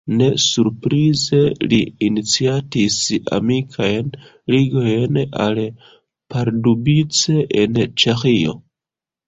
Ne 0.19 0.27
surprize 0.43 1.41
li 1.73 1.77
iniciatis 2.07 2.97
amikajn 3.37 4.09
ligojn 4.55 5.21
al 5.47 5.63
Pardubice 6.33 7.41
en 7.65 7.81
Ĉeĥio. 8.05 8.61